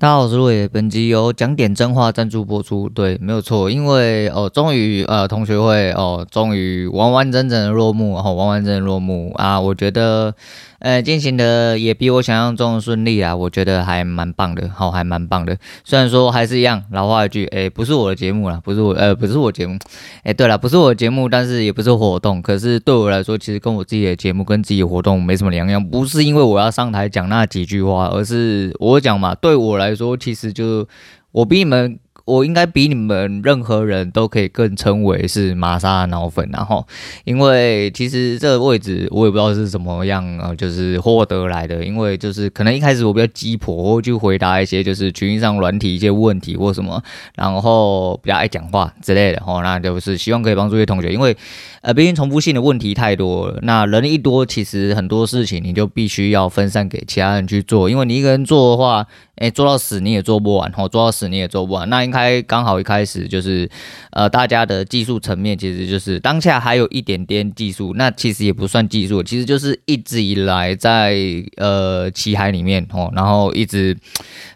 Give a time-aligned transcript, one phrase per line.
[0.00, 2.88] 大家好，我是陆野，本集由讲点真话赞助播出。
[2.88, 10.32] 对，没有错，因为哦，终于呃，同学会哦，终于完完整整的落幕，然后完完整整落幕啊，我觉得。
[10.80, 15.56] 呃，进行的也比我想象中顺利啊，我觉得还蛮棒的，好，还蛮棒的。
[15.84, 19.76] 虽然说还是一样老话一句，诶，不是我的节目啦，不是我，呃，不是我节目，
[20.22, 25.84] 诶，对了，不是我的节目，但是也不是活动，可是对我来说，其实跟我自己的节目跟自己的活动没什么两样。
[25.84, 30.86] 不是因为我要上台讲那几句话，而是我讲嘛，对我来说，其实就
[31.32, 31.98] 我比你们。
[32.28, 36.86] 我应该比你们任何人都可以更称为是玛莎的脑粉，然后，
[37.24, 47.02] 因为其实这个位置我也不知道是怎么样啊，就是获得来的，因为就是可能一开始我比较鸡婆，就回答一些就是群上软体一些问题或什么，
[47.34, 51.34] 然后比较爱讲话之类的，哦，那就是希望可以帮助一些同学，因为
[51.80, 59.06] 呃，毕竟重复性的问题太多了，那人一多，其实很多事情你就必须要分散给其他人去做，因为你一个人做的话。
[59.38, 61.88] 诶，做到死你也做不完，吼，做到死你也做不完。
[61.88, 63.68] 那应该刚好一开始就是，
[64.10, 71.16] 呃，大家的技术层面其实就是当下还有一点点技术，那其实也不算技术，其实就是一直以来在
[71.56, 73.96] 呃棋海里面，吼，然后一直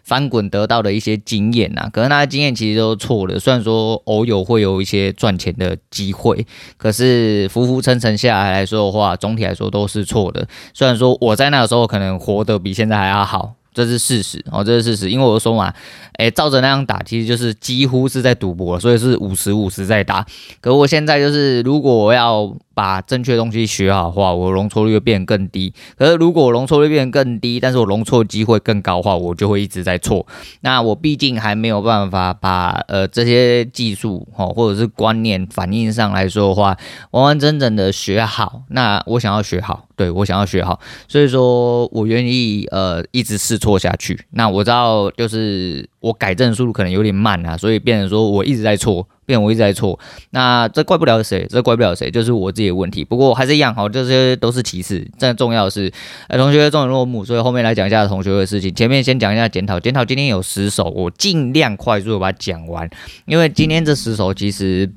[0.03, 1.89] 翻滚得到的一些经验呐。
[1.91, 6.45] 可能那些经验其实都错的，虽然说偶有会有一些赚钱的机会，
[6.77, 10.47] 可是浮浮沉沉下来来说的话，总体来说都是错的。
[10.73, 13.55] 虽然说我在那个时候可能活得比现在还要好。
[13.73, 15.73] 这是事实哦，这是事实，因为我说嘛，
[16.19, 20.25] 诶，照着那样打，其实就是几乎是在赌博，所以是五十五十在打。
[20.61, 22.55] 可我现在就是，如果我要。
[22.73, 25.73] 把正确东西学好的话，我容错率会变更低。
[25.97, 30.25] 可是如果我容错率变更低，但是我容错机会更高的话，我就会一直在错。
[30.61, 36.77] 那我毕竟还没有办法把呃这些技术哦或者是观念反应上来说的话，
[37.11, 38.63] 完完整整的学好。
[38.69, 44.25] 那我想要学好，对，我想要学好，所以说我愿意呃一直试错下去。
[44.31, 49.07] 那我知道就是我改正速度可能有点慢啊，所以变成说我一直在错。
[49.25, 49.97] 变我一直在错，
[50.31, 53.05] 那这怪不了谁，这怪不了谁，就是我自己的问题。
[53.05, 55.89] 不过还是一样，好，这些都是其次，真重要的是，
[56.27, 58.75] 呃，同学终于落幕，所以后面来讲一下同学的事情。
[58.75, 62.89] 前面先讲一下检讨，检讨今天有十首，我尽量快速的把它讲完，
[63.25, 64.91] 因为今天这十首其实，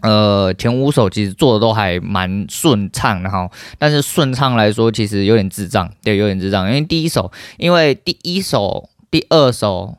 [0.00, 3.48] 呃，前五首其实做的都还蛮顺畅的哈，
[3.78, 9.96] 但是顺畅来说，其实有点智障，对，有点智障，因为第一首，因为第一首、第二首、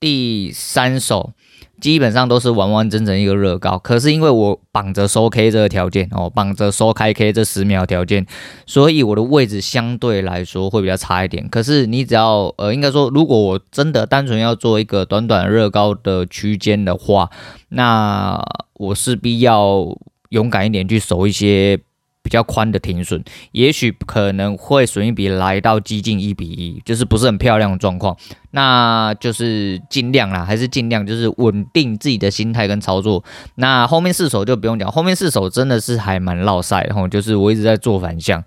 [0.00, 1.32] 第三首。
[1.78, 8.26] 基本上都是完完整整一个乐高，可是因为我绑着收 K 这个条件哦，绑着收开 K 这十秒条件，
[8.64, 11.46] 所以我的位置相对来说会比较差一点。
[11.50, 17.28] 可是你只要呃，应该说，如果我真的单纯要做一个短短热高的区间的话，
[17.68, 18.42] 那
[18.72, 19.86] 我势必要
[20.30, 21.78] 勇敢一点去守一些。
[22.26, 23.22] 比较宽的停损，
[23.52, 28.16] 也许可能会损益比来到接近一比一，就是不是很漂亮的状况。
[28.50, 33.22] 那就是尽量啦，还是尽量就是稳定自己的心态跟操作。
[33.54, 38.42] 那后面四手就不用讲，后面四手真的是还蛮落赛的吼，就是我一直在做反向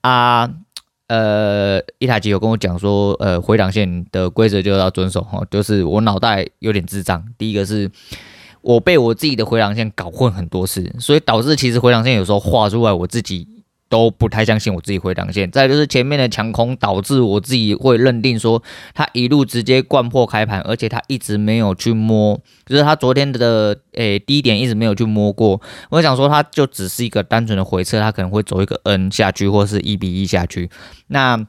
[0.00, 0.50] 啊。
[1.06, 7.24] 呃，一台机有跟我讲说，呃，回档线的规则就要遵守哈，就是我脑袋有点智障。
[7.38, 7.88] 第一个是。
[8.62, 13.48] 我被我自己的回档线搞混很多次，所以导致其实回档线有时候画出来，我自己
[13.88, 15.50] 都不太相信我自己回档线。
[15.50, 18.62] 再就是前面的强空导致我自己会认定说，
[18.94, 25.60] 他一路直接灌破开盘，而且他一直没有去摸，就是他昨天的诶低点一直没有去摸过。
[25.90, 30.70] 我想说，他就只是一个单纯的回撤，他可能会走一个 N 下去，或是一比一下去。
[31.08, 31.46] 那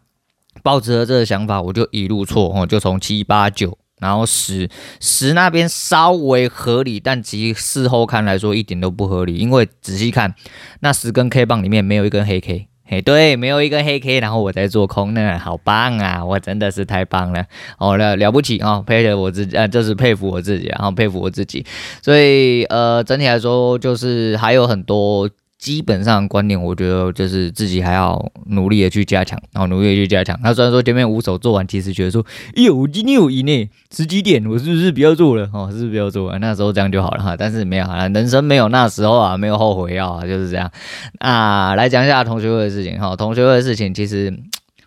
[0.63, 3.77] 抱着这个想法，我就一路错哦，就从七八九。
[4.01, 4.67] 然后十
[4.99, 10.35] 十那边稍微合理，但其实事后看来说一点都不合理，因为仔细看
[10.81, 17.45] 那十根 K 棒里面没有一根黑 K，嘿，对，没有一根黑 K，然后我在做空，那好棒啊，我真的是太棒了，
[17.77, 21.65] 哦了了不起啊、哦，佩服我自己，啊，就是佩服我自己，然后佩服我自己，
[22.01, 25.29] 所以呃，整体来说就是还有很多。
[25.61, 30.35] 基本上观念，我觉得就是自己还要努力的去加强，然后努力的去加强。
[30.41, 35.47] 他虽然说前面五手做完，其实觉得说，哎呦，我今天有赢呢，十几点，我是不是不要做了？
[35.53, 36.39] 哦，是不是不要做了？
[36.39, 37.35] 那时候这样就好了哈。
[37.37, 40.71] 但是没有啊，人生没有那时候啊，没有后悔药啊，就是这样。
[41.19, 43.15] 啊，来讲一下同学会的事情哈。
[43.15, 44.35] 同学会的事情，其实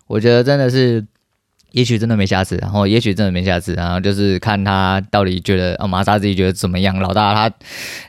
[0.07, 1.05] 我觉得真的是。
[1.75, 6.97] 也许真的没下次，然后也许真的没下次，然后就是看他到底觉得，哦，玛莎自己觉得怎么样？
[6.99, 7.53] 老大他，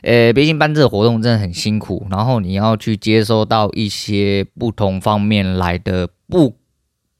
[0.03, 6.55] 呃，毕竟办这个活动真的很辛苦，然后你要去接收到一些不同方面来的不，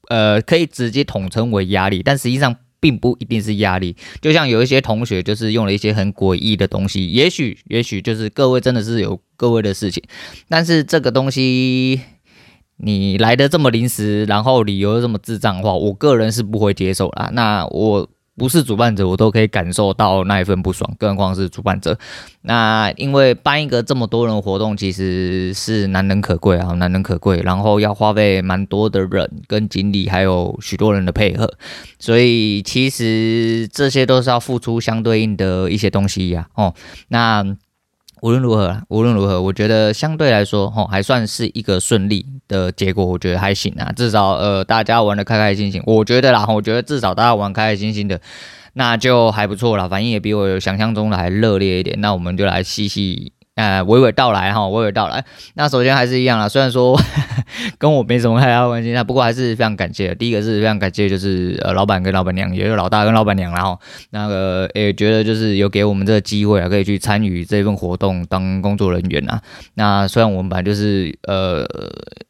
[0.08, 3.94] 呃，可以直接统称为压力，但实际上并不一定是压力。
[4.22, 10.02] 就像有一些同学就是用了一些很诡异的东西，也许也许就是各位真的是有各位的事情，
[10.48, 12.00] 但是这个东西。
[12.80, 17.28] 你来的这么临时，然后理由又这么智障的话，我个人是不会接受啦。
[17.32, 21.98] 那我不是主办者，我都可以感受到那一份不爽，更何况是主办者。
[22.42, 27.40] 那因为办一个这么多人活动，其实是难能可贵啊，难能可贵。
[27.42, 31.52] 然后要花费蛮多的人跟精力，还有许多人的配合，
[31.98, 36.66] 所以其实这些都是要付出相对应的一些东西呀、啊。
[36.66, 36.74] 哦，
[37.08, 37.56] 那。
[38.22, 43.04] 无论如何，无论如何，我觉得相对来说，吼，还算是一个顺利的结果。
[43.04, 45.82] 我觉得还行啊，至少呃，大家玩的开开心心。
[45.86, 48.20] 我觉得啦，我觉得至少大家玩开开心心的，
[48.74, 49.88] 那就还不错啦。
[49.88, 52.00] 反应也比我想象中的还热烈一点。
[52.00, 53.32] 那我们就来细细。
[53.58, 55.24] 呃，娓娓道来哈，娓娓道来。
[55.54, 56.96] 那首先还是一样啦，虽然说
[57.76, 60.14] 跟我没什么太大关系，那不过还是非常感谢。
[60.14, 63.76] 第一个是非常感谢，就是呃，老板跟老板娘，也有老大跟老板娘，然后
[64.10, 69.42] 那个也觉得就是有给我们这个机会啊，可以去参与这份活动当工作人员啊。
[69.74, 71.66] 那虽然我们本来就是呃，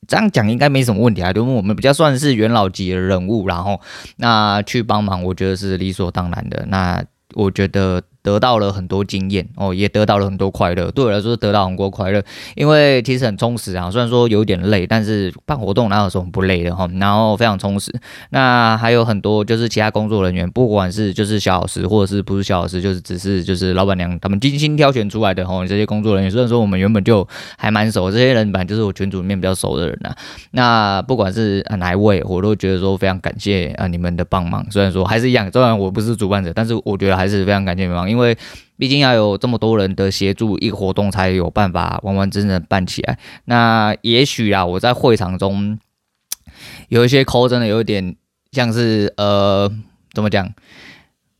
[0.06, 3.78] 这样讲应该没什么问题啊，因为我们比较算是元老级的人物，然后
[4.16, 6.64] 那去帮忙，我觉得是理所当然的。
[6.68, 7.04] 那
[7.34, 8.00] 我觉得。
[8.28, 10.90] 得到了很多经验哦，也得到了很多快乐。
[10.90, 12.22] 对我来说是，得到很多快乐，
[12.54, 13.90] 因为其实很充实啊。
[13.90, 16.86] 虽然说有点累，但是办活动哪有什么不累的哈？
[17.00, 17.90] 然后非常充实。
[18.28, 25.66] 那还有很多就是其他工作人员，不管是就是小老师，或者是不是小老师，就是只是就是老板娘他们精心挑选出来的哈。
[25.66, 27.26] 这些工作人员，虽然说我们原本就
[27.56, 30.16] 还蛮熟，这些人本来就是我群组里面比较熟的人呐、啊。
[30.50, 34.62] 那不管是哪一位，我都觉得说非常感谢啊你们的帮忙。
[34.70, 38.17] 虽然说还是一样，虽然我不是主办者，但是我觉得还是非常感谢你们帮，因为。
[38.18, 38.36] 因为
[38.76, 43.16] 毕竟要有这么多人的协助，一个活动才有办法完完整整办起来。
[43.44, 45.78] 那也许啊，我在会场中
[46.88, 48.16] 有一些抠，真的有点
[48.50, 49.70] 像是呃，
[50.12, 50.44] 怎么讲？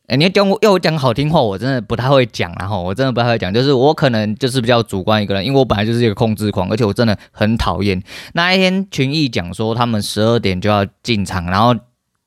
[0.06, 2.54] 哎、欸，你要讲要我讲好听话，我真的不太会讲。
[2.60, 8.00] 然后我真的不太会讲，就是我可能就是比较主观一个人，因为我本来就是一个控制狂，而且我真的很讨厌
[8.34, 11.74] 那一天群艺讲说他们十二点就要进场，然后。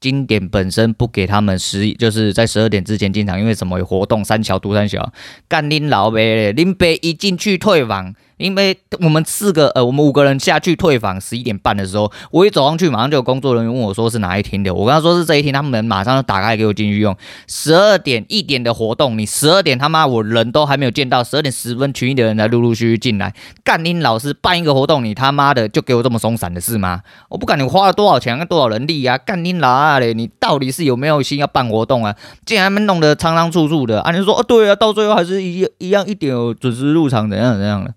[0.01, 4.25] 经典本身不给他们十，就是在十二点之前进场，因为什么有活动？
[4.25, 5.13] 三桥独三桥，
[5.47, 6.51] 干恁老白嘞！
[6.51, 8.13] 林北一进去退网。
[8.41, 14.73] 因为我们四个呃，我们五个人下去退房，十一点半的时候，我一走上去，马上就有工作人员问我说是哪一天的。
[14.73, 17.15] 我跟他说是这一天，他们马上就打开给我进去用。
[17.47, 23.33] 十二点一点的活动，你十二点他妈我人都还没有见到，十二点十分群里的人才陆陆续续进来。
[23.63, 27.01] 干你老师办一个活动，你他妈的就给我这么松散的事吗？
[27.29, 32.15] 我不管你花了多少钱跟多少人力啊，干你老二嘞，你到底是有没有心要办活动啊？
[32.45, 37.93] 竟然他们弄得仓仓促促的，啊你说哦对啊，到最后还是一一样一点准时入场怎样怎样的。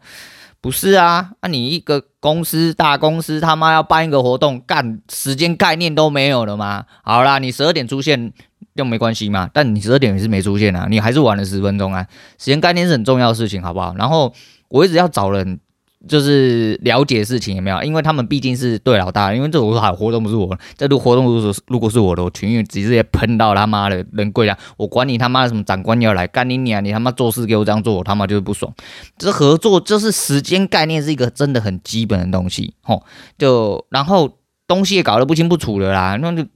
[0.64, 6.86] 不是啊，那、你一个公司大公司他妈要办一个活动，干时间概念都没有了吗？
[7.02, 8.32] 好啦，你十二点出现
[8.72, 12.06] 又没关系嘛，但你十二点也是没出现啊，你还是晚了十分钟啊，
[12.38, 13.94] 时间概念是很重要的事情，好不好？
[13.98, 14.32] 然后
[14.68, 15.60] 我一直要找人。
[16.06, 17.82] 就是了解事情有没有？
[17.82, 28.72] 因为他们毕竟是对老大，因为这种好活动不是我，这个活动如果是如果是我的，我群直接喷到他妈的人跪下，我管你他妈的什么长官要来干你娘，你他妈做事给我这样做，我他妈就是不爽。
[29.16, 33.02] 这合作就是时间概念是一个真的很基本的东西，吼，
[33.38, 36.46] 就然后东西也搞得不清不楚的啦，那就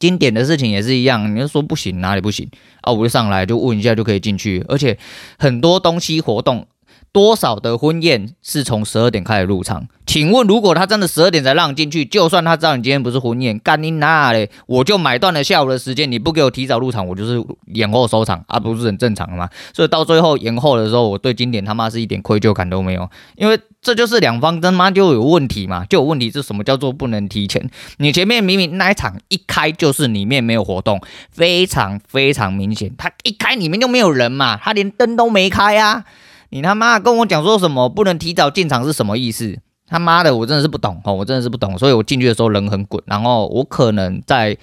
[0.00, 2.50] 经典的事情也是一样，你就说不行哪里不行
[2.80, 2.92] 啊？
[2.92, 4.98] 我就上来就问一下就可以进去，而且
[5.38, 6.66] 很多东西活动。
[7.12, 9.86] 多少的婚宴是从十二点开始入场？
[10.06, 14.50] 请问，如果他真的十二点才让进去，就算他知道你今天不是婚宴，干你哪嘞？
[14.66, 19.48] 我就买断了下午的时间，你不给我提早入场，我就是延后收场，啊，不是很正常吗？
[19.74, 26.30] 所以到最后延后的时候，我对经典他妈是一点愧疚感都没有，因为这就是两方他妈就有问题嘛，就有问题。
[26.30, 27.70] 是什么叫做不能提前？
[27.98, 30.98] 你前面明明那一场一开就是里面没有活动，
[31.30, 36.04] 非常非常明显，他一开里面就没有人嘛，他连灯都没开啊。
[36.52, 39.58] 你他妈跟我讲说什么不能提早进场是什么意思？
[39.86, 44.54] 他妈的，我真的是不懂哦，我真的是不懂，所以我进去的时候人很滚，然后我可能在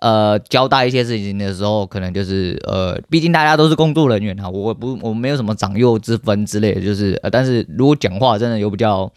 [0.00, 9.10] 呃交代一些事情的时候，可能就是呃，毕竟大家都是工作人员哈，我不我没有什么长幼之分之类的，就是呃，但是如果讲话真的有比较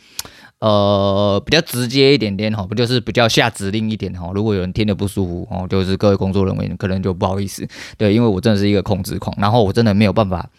[0.59, 10.49] 呃比较直接一点点哈，不就是比较下指令一点哈，如果有人听得不舒服哦，就是各位工作人员可能就不好意思，对，因为我真的是一个控制狂，然后我真的没有办法。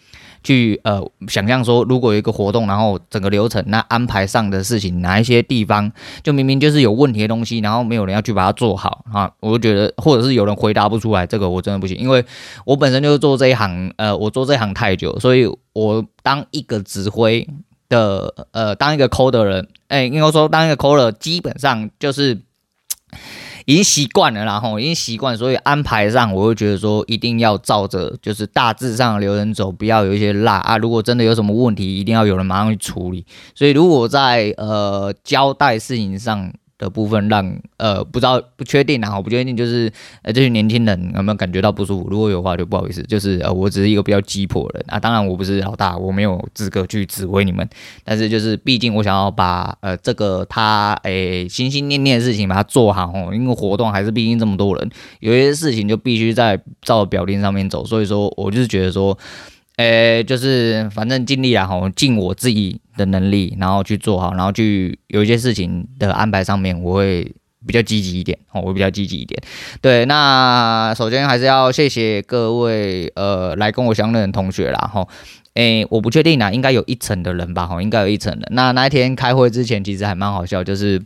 [0.43, 5.91] 去呃想象说，如果有一个活动，然后整个流程那安排上的事情，哪一些地方
[6.23, 12.23] 就明明就是有问题的东西，然后没有人要去把它做好啊，我就觉得，或者是有人回答不出来，这个我真的不行，因为
[12.65, 17.47] 我本身就是做这一行，呃，我做这一行太久，所以我当一个指挥
[17.89, 22.39] 的，呃，当一个 coder 的人，哎，应该说当一个 coder 基本上就是。
[23.65, 30.77] 已经习惯了，然后已经习惯，所以安排上我会觉得说一定要照着就是大致上流程走，不要有一些落啊。
[30.77, 33.25] 如果真的有什么问题，一定要有人马上去处理。
[33.55, 39.91] 所以如果在呃交代事情上的部分让呃不知道不确定啊，我不确定就是
[40.23, 42.09] 呃这些年轻人有没有感觉到不舒服？
[42.09, 47.69] 如果有的话就不好意思，就是呃我只是一个比较鸡婆的人啊，当然我不是老大，我没有资格去指挥你们，
[48.03, 59.17] 但是就是毕竟我想要把呃这个他诶、心心念念的事情把它做好哦，因为活动还是毕竟这么多人，有些事情就必须在照表定上面走，所以说我就是觉得说。
[59.79, 67.33] 诶、就是反正尽力啦，吼，尽我自己的能力，然后去做好，然后去有一些事情的安排上面，我会
[67.65, 69.41] 比较积极一点，哦，我比较积极一点。
[69.79, 75.07] 对，那首先还是要谢谢各位呃来跟我相认的同学啦，吼，
[75.53, 78.49] 诶、我不确定啦，应该有一层的人吧，吼，应该有一层的。
[78.51, 81.01] 那那一天开会之前，其实还蛮好笑，就是。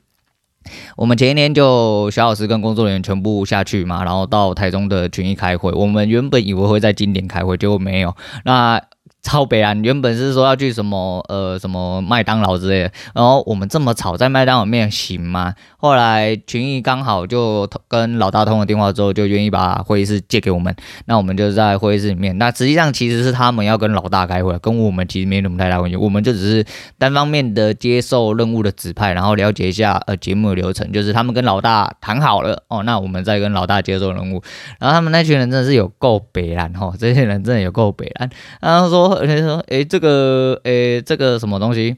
[0.96, 5.72] 我们前一天就小老师跟工作人员全部下去嘛，然后到台中的群益开会。
[5.72, 8.16] 我们原本以为会在今年开会，结果没有。
[8.46, 8.82] 那
[9.24, 9.74] 超北啊！
[9.74, 15.56] 原本是说要去什么呃什么麦当劳之类的，然后我们这么吵，在麦当劳面行吗？
[15.78, 20.76] 后来群益刚好就跟老大通了电话之后，就愿意把会议室借给我们。
[21.06, 22.38] 那我们就在会议室里面。
[22.38, 25.96] 那实际上其实是他们要跟老大开会，跟我们其实没什么太大关系。
[25.96, 26.66] 我们就只是
[26.98, 30.92] 单方面的接受任务的指派，然后了解一下呃节目的流程。
[30.92, 34.44] 就是他们跟老大谈好了哦，那我们再跟老大接受任务。
[34.80, 38.30] 然后他们那群人真的是有够北烂哈，这些人真的有够北烂。
[38.60, 39.13] 然后说。
[39.16, 41.96] 而且说，诶，这个，诶，这个什么东西？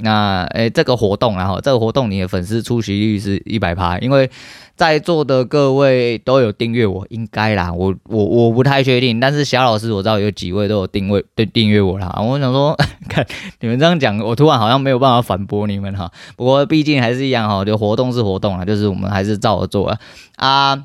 [0.00, 4.30] 那，诶，这个活动，然后这个活动，你的粉丝出席率是一百趴，因为
[4.76, 12.16] 在座的各位都有订阅我，应该啦，我我我不太确定，但是小老师我知道有几位都有订位对订阅我啦。
[12.22, 12.76] 我想说，
[13.10, 13.26] 看
[13.58, 16.08] 你们这样讲，我突然好像没有办法反驳你们哈。
[16.36, 19.98] 不过毕竟还是一样哈，就活动是活动啊，就是我们还是照着做啊。
[20.36, 20.84] 啊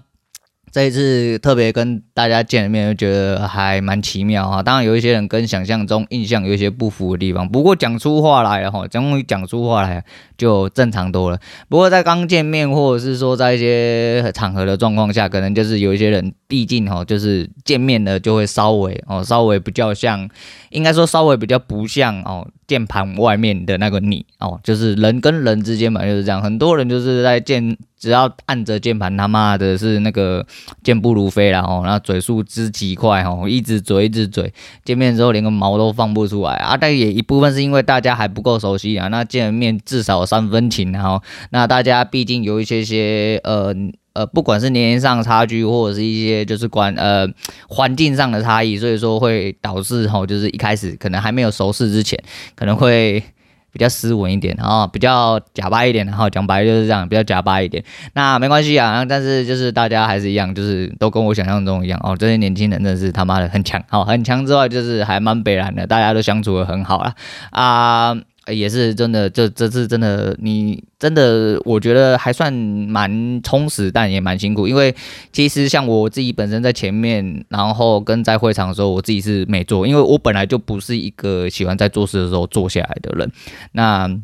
[0.73, 4.63] 这一次特别跟大家见面，就觉得还蛮奇妙哈。
[4.63, 10.03] 当然有一些人跟想象中印象有一些不符的地方，不过讲出话来了哈，终于讲出话来
[10.35, 11.37] 就正常多了。
[11.69, 20.29] 不过在刚见面或者是说在一些场合的状况下，可能就是有一些人，毕竟哈，就是见面了就会稍微哦，稍微比较像，
[20.69, 22.47] 应该说稍微比较不像哦。
[22.67, 26.39] 键盘外面的那个你哦，就是人跟人之间嘛，就是这样。
[26.41, 30.45] 很多人就是在键，只要按着键盘，他妈的是那个
[30.83, 34.53] 健步如飞啦哦，那嘴速之极快哦，一直嘴一直嘴，
[34.85, 36.77] 见面之后连个毛都放不出来啊。
[36.77, 43.73] 但也一部分是因为大家还不够熟悉啊，那见面至少三分情，然后那大家毕竟有一些些呃。
[44.13, 47.27] 呃，不管是年龄上的差距，或者是一些就是关呃
[47.67, 52.17] 环境上的差异，所以说会导致吼，就是一开始可能还没有熟识之前，
[52.55, 53.23] 可能会
[53.73, 57.83] 比较斯文一点，然后比较假掰一点，然后讲白就是这样，比较假掰一点。
[58.13, 67.15] 那没关系啊，但是就是大家还是一样，就是都跟我想象中一样哦，这些年轻人真的是他妈的很强，哦，很强之外，就是还蛮北然的，大家都相处得很好啦。
[67.49, 68.17] 啊。
[68.47, 74.67] 也是真的，这这次真的，你真的，我觉得还算蛮充实，但也蛮辛苦。
[74.67, 74.93] 因为
[75.31, 83.31] 其实像我自己本身在前面，然后跟在会场的时候，我自己是没做，因为我本来就不是一个喜欢在做事的时候坐下来的人。
[83.71, 84.19] 那。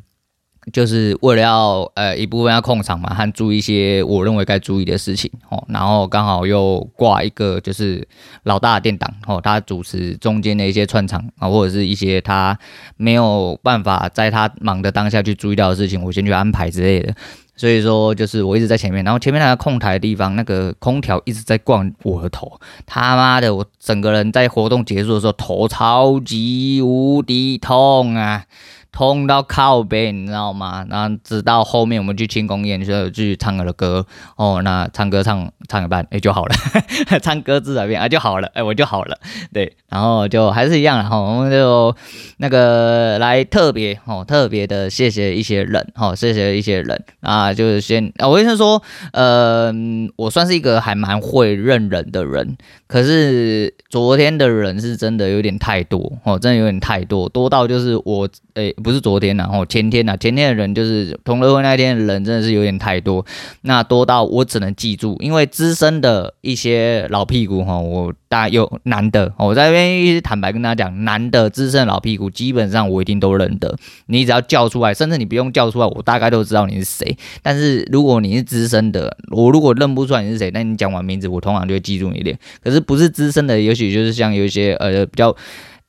[0.71, 8.07] 就是为了要呃一部分要控场嘛，和注意一些我认为该注意的事情哦，然后刚好又挂一个就是
[8.43, 12.57] 老大的电档哦，他主持中间的一些串场啊，或者是一些他
[12.97, 17.13] 没有办法在他忙的当下去注意到的事情，我先去安排之类的。
[17.55, 28.45] 所以说就是我一直在前面，然后前面那个控台的地方，那个空调一直在灌我的头，他妈的，我整个人在活动结束的时候头超级无敌痛啊！
[28.91, 30.85] 痛到靠背，你知道吗？
[30.89, 34.05] 然后直到后面我们去庆功宴，就去唱了歌
[34.35, 34.61] 哦。
[34.63, 36.55] 那唱歌唱唱一半，哎就好了，
[37.21, 39.17] 唱歌自然变啊就好了，哎我就好了。
[39.53, 41.95] 对，然后就还是一样哈，我们就
[42.37, 48.81] 那个来特别哦，特别的谢谢一些人哦，谢谢一些人啊，就是先啊，我意思说，
[49.13, 49.71] 呃，
[50.17, 58.27] 我算是一个还蛮会认人的人，可是昨天的人是真的有点太多哦，真的有点太多，多到就是我。
[58.55, 63.25] 诶，不是昨天呐，哦，前天呐，前天的人就是同乐会那一天的人真的是有点太多，
[63.61, 73.75] 那多到我只能记住，因为资深的一些老屁股哈，我大有男的，我在那边一直坦白跟大家讲，男的资深老屁股基本上我一定都认得，
[74.07, 77.17] 你只要叫出来，甚至你不用叫出来，我大概都知道你是谁。
[77.41, 82.37] 但是如果你是资深的，我如果认不出来你是谁，那你讲完名字，我通常就会记住你脸。
[82.63, 85.35] 可是不是资深的，也许就是像有一些呃比较。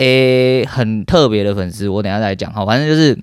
[0.01, 2.65] 诶、很特别的粉丝，我等下再讲哈。
[2.65, 3.19] 反正就是，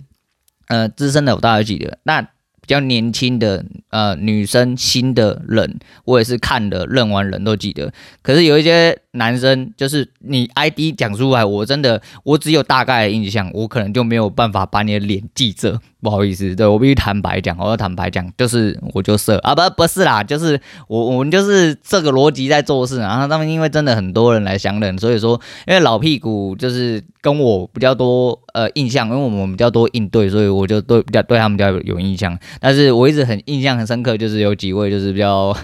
[0.68, 7.92] 呃，资深的我大概记得，那比较年轻的呃女生新的人，我也是看的认完人都记得。
[8.22, 15.80] 可是有一些男生，就是你 ID 讲出来，我真的我只有大概的印象，我可能就没有办法把你的脸记着。
[16.02, 35.56] 不好意思，对，我必须坦白讲，我要坦白讲，就是我就色啊，不不是啦，就是我我们就是这个逻辑在做事，然后他们因为真的很多人来相认，所以说因为老屁股就是跟我比较多呃印象，因为我们比较多应对，所以我就对比较对他们比较有印象，但是我一直很印象很深刻，就是有几位就是比较。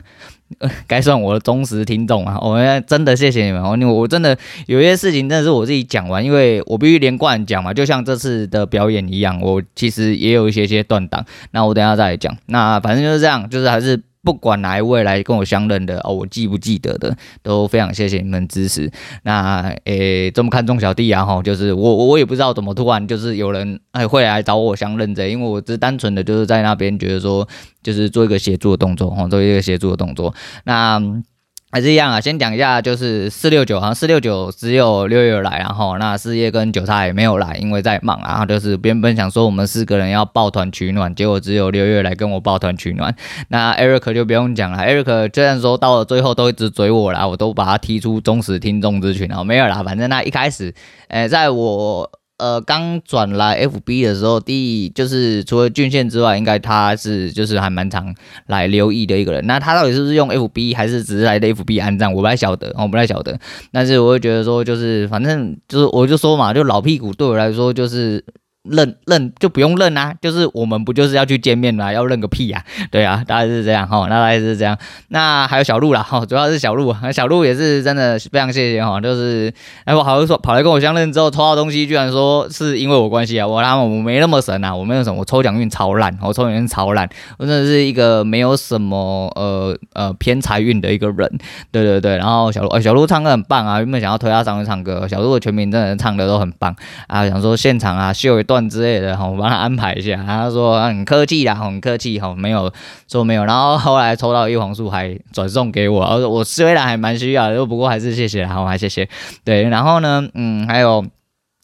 [0.87, 2.37] 该算我的忠实听众啊！
[2.41, 12.35] 我们真的谢谢你们，我我真的有些事情真的是我自己讲完，因为我必须连贯讲嘛，就像这次的表演一样，我其实也有一些些断档，那我等下再来讲。
[12.47, 14.01] 那反正就是这样，就是还是。
[14.23, 18.89] 不管哪一位来跟我相认的哦，我记不记得的，都非常谢谢你们支持。
[19.23, 27.47] 那诶，这么看重小弟啊，哈，就是我我也不知道怎么突然就是有人哎会来找我相认的，因为我只是单纯的就是在那边觉得说，
[27.83, 30.33] 就是做一个协助的动作，哈，做一个协助的动作。
[30.63, 31.21] 那。
[31.73, 38.33] 还是一样啊，先讲一下，就是四六九，好像四六九只有六月来，然后那四叶跟韭菜也没有来，因为在忙啊。
[38.33, 43.15] 然后就是原本想说我们四个人要抱团取暖，结果只有六月来跟我抱团取暖。
[43.47, 50.71] 那 Eric 就不用讲了，Eric 虽然说到了最后都一直追我啦，我都把他踢出忠实听众之群啊，没有啦，反正那一开始，
[51.07, 52.07] 诶，在我。
[52.43, 58.13] 呃，刚转来 FB 的时候，第一就是除了俊宪之外，应该他是就是还蛮常
[58.47, 59.47] 来留意的一个人。
[59.47, 63.39] 那他到底是不是用 FB，还是只是来的 FB 安葬，我不太晓得，我不太晓得。
[63.71, 68.21] 但是我会觉得说，就是反正就是我就说嘛，就老屁股对我来说就是。
[68.63, 74.77] 认认就不用认啊，就是我们不就是要去见面嘛，要认个屁呀，啊，对啊，大概是这样哈，那大概是这样。
[75.09, 79.53] 那还有小鹿啦哈，主要是小鹿，小鹿也是真的非常谢谢哈，就是
[79.83, 91.29] 哎我好像说跑来跟我相认之后抽到东西，居然说是因为我关系啊，我他们我没那么神啊，我没有什么，我抽奖运超烂，我抽奖运超烂，我真的是一个没有什么呃呃偏财运的一个人，
[91.69, 92.15] 对对对。
[92.15, 96.73] 然后小鹿，呃，小鹿唱歌很棒啊，原本想要推他上去唱歌，小鹿的全名真的唱的都很棒
[97.07, 98.52] 啊，想说现场啊秀一段。
[98.69, 100.23] 之类的哈，我帮他安排一下。
[100.25, 102.71] 他说很客气啦，很客气哈，没有
[103.07, 103.45] 说没有。
[103.45, 109.07] 然后后来抽到叶黄素还转送给我，我我虽然还蛮需要的，不过还是谢谢啦，我还谢谢。
[109.43, 111.05] 对，然后呢，嗯，还有。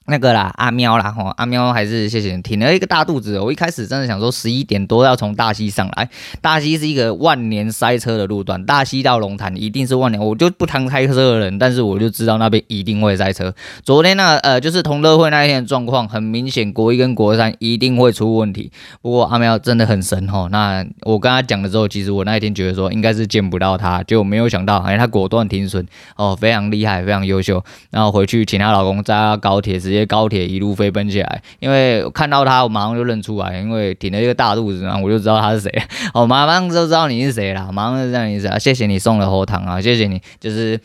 [0.10, 3.40] 那个啦，阿喵啦，吼，阿喵还是谢谢你挺了一个大肚子。
[3.40, 6.10] 我一开始真的想说十一点多要从大溪上来，
[6.42, 10.20] 大溪是一个万年塞车的路段，大溪到龙潭一定是万年。
[10.20, 13.54] 我就不谈开车的人，但是我就知道那边一定会塞车。
[13.84, 18.72] 昨天那呃，就是同乐会那一天的状况，很明显国一跟国三一定会出问题。
[19.04, 25.86] 不过阿喵真的很神吼，那我跟他讲了之后，其实我那一天觉得说应该是见不到他，结果没有想到，哎，他果断停损
[26.18, 27.64] 哦，非常厉害，非常优秀。
[27.92, 29.99] 然后回去请她老公在高铁直接。
[30.06, 35.72] 高铁一路飞奔起来，因为看到他，我马上就认出来，因为挺了一个大肚子，然后我就知道他是谁。
[36.14, 38.58] 我 马上就知道你是谁了，马上就这样意思啊！
[38.58, 40.80] 谢谢你送的喉糖啊，谢谢你，就是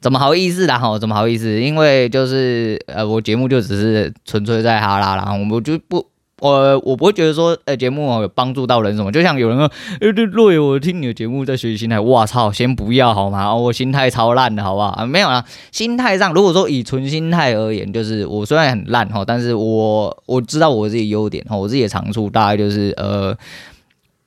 [0.00, 0.78] 怎么好意思啦？
[0.78, 1.60] 哈，怎么好意思？
[1.60, 6.06] 因为就是呃，我节目就只是纯粹在哈拉啦，我们就不。
[6.40, 9.70] 我我不会觉得说，呃，节目有帮助到人什么，就像有人说，
[10.00, 13.54] 呃，对，对，我听你的节目在学习心态，哇操，先不要好吗？
[13.54, 14.88] 我心态超烂的，好不好？
[14.88, 23.34] 啊，没有啦，心态上，如果说以纯心态而言，就是我虽然很烂哈，但是我我知道我自己优点哈，我自己的长处大概就是呃，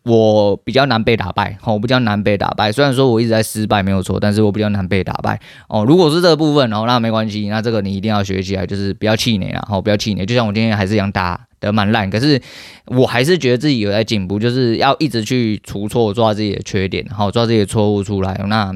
[0.03, 2.71] 我比较难被打败，我比较难被打败。
[2.71, 5.83] 虽然说我一直在失败没有错，但是我比较难被打败哦。
[5.85, 10.25] 如果是这个部分哦，那没关系，那这个你一定要学起来，就是不要气馁啊，好，不要气馁。
[10.25, 11.46] 就像我今天还是一样打。
[11.59, 12.41] 的蛮烂，可是
[12.85, 18.39] 我还是觉得自己有在进步，就是要一直去除错，抓自己的缺点，好抓自己的错误出来。
[18.47, 18.73] 那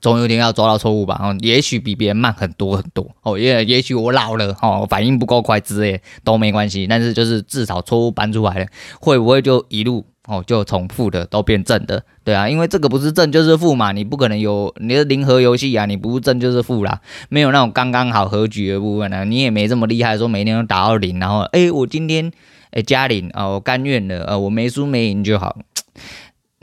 [0.00, 1.18] 总有一天要抓到错误吧？
[1.22, 6.86] 哦，也许比别人慢很多很多哦，也也许我老了哦，反应不够快之类都没关系。
[6.86, 8.66] 但是就是至少错误搬出来了，
[9.00, 10.04] 会不会就一路？
[10.26, 22.32] 哦，就重复的都变正的，对啊，因为这个不是正就是负嘛，你不可能有你的零和游戏啊，你不是正就是负啦，没有那种刚刚好和局的部分啊，你也没这么厉害，说每天都打到零，然后哎，我今天
[22.70, 25.58] 哎加零啊，我甘愿的，呃，我没输没赢就好。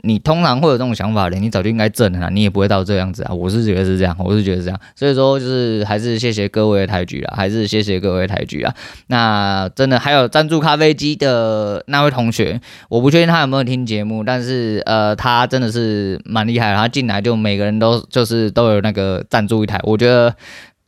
[0.02, 3.32] 你通常会有这种想法的，你早就应该正了，你也不会到这样子啊。
[3.32, 8.74] 我是觉得是这样，我是觉得是这样，所以说就是还是谢谢各位的抬举啦，还是谢谢各位抬举啦。
[9.06, 20.34] 那真的还有赞助咖啡机的那位同学，我不确定他有没有听节目，但是呃，他真的是蛮厉害的，他进来就每个人都就是都有那个赞助一台，我觉得。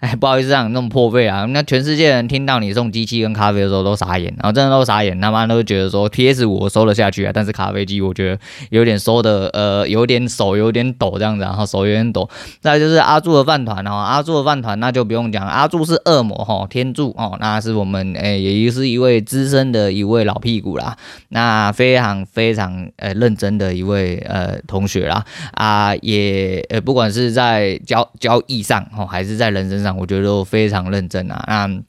[0.04, 1.46] 哎，不好意思让你那么破费啊！
[1.46, 8.38] 那全世界人听到你送机器跟咖啡的时候都傻眼，然后真的都傻眼，他妈都觉得说 PS 五我收了下去啊，但是咖啡机我觉得
[8.68, 12.28] 有点收的呃有点手有点抖这样子，然后手有点抖。
[12.60, 20.94] 再就是阿柱的饭团哦，阿柱的饭团那就不用讲，阿柱是恶魔哈，天柱哦，那是我们哎也是一位资深的一位老屁股啦，
[21.30, 29.93] 那非常非常呃认真的一位呃同学啦啊也呃不管是在交交易上哦还是在人生上。
[29.96, 31.82] 我觉得都非常认真啊，那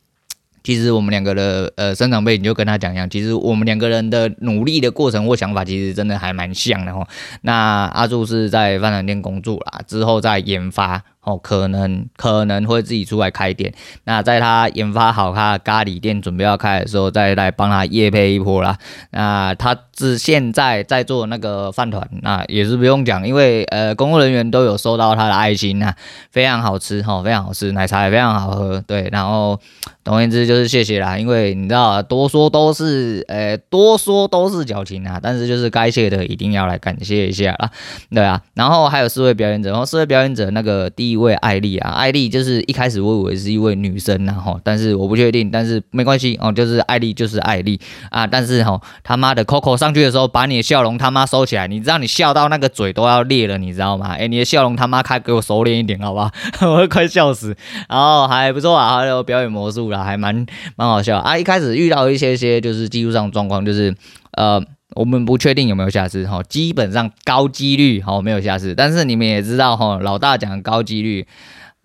[0.63, 7.07] 其实我们两个的呃生长背景就跟他讲一样，其实我们两个人的努力的过程或想法，其实真的还蛮像的哦。
[7.41, 11.03] 那阿柱是在饭团店工作啦，之后在研发。
[11.25, 13.73] 哦，可能可能会自己出来开店。
[14.03, 18.77] 那在他研发好他的咖喱店准备要开的时候，再来帮他夜配一波啦。
[19.09, 25.95] 那他是现在在做那个饭团，那也是不用讲，因为呃，工作人员都有收到他的爱心啊，
[26.29, 28.79] 非常好吃哈，非常好吃，奶茶也非常好喝。
[28.85, 29.59] 对，然后
[30.03, 37.71] 总而言之就是谢谢啦，因为你知道，多说都是呃，多说都是矫情啊，但是就是该谢的一定要来感谢一下啦。
[38.11, 41.14] 对啊，然后还有四位表演者，然后四位表演者那个第一。
[41.15, 47.79] 一位艾丽啊，艾丽就是一开始我以为是一位女生然后，但是我不确定，但是没关系哦，就是艾丽就是艾丽
[48.11, 54.15] 啊，但是哈他妈的 Coco 上去的时候，把你的笑容他妈收起来，你知道你笑到那个嘴都要裂了，你知道吗？
[54.19, 56.29] 哎、你的笑容他妈开给我收敛一点，好吧？
[56.61, 57.55] 我会快笑死。
[57.87, 61.37] 然后还不错啊，还有表演魔术啦，还蛮蛮好笑啊。
[61.37, 63.95] 一开始遇到一些些就是技术上状况，就是
[64.33, 64.61] 呃。
[64.95, 71.27] 我们不确定有没有下次哈，基本上高几率哈没有下次，但是你们也知道哈，老大讲高几率，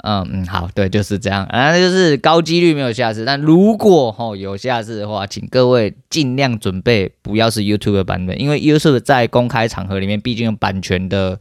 [0.05, 11.39] 嗯嗯好，对，就是这样，那就是高几率没有下次，但如果哈有下次的话，请各位尽量准备不要是 YouTube 的版本，因为 YouTube 在公开场合里面毕竟有版权的